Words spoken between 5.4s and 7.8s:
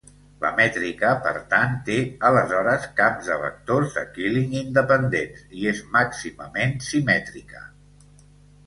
i és màximament simètrica.